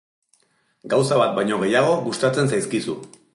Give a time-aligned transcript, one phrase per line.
[0.93, 2.97] Gauza bat baino gehiago gustatzen zaizkizu.